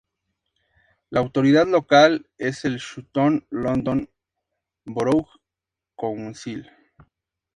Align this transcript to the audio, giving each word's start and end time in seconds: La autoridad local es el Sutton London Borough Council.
La 1.11 1.19
autoridad 1.19 1.67
local 1.67 2.27
es 2.39 2.65
el 2.65 2.79
Sutton 2.79 3.45
London 3.51 4.09
Borough 4.83 5.27
Council. 5.95 6.67